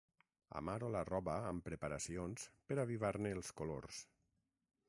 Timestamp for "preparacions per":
1.69-2.81